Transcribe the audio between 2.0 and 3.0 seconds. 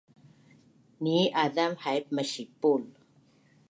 masipul